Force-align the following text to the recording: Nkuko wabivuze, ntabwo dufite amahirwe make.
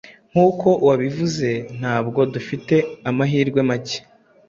Nkuko 0.31 0.67
wabivuze, 0.87 1.49
ntabwo 1.77 2.19
dufite 2.33 2.75
amahirwe 3.09 3.59
make. 3.69 3.97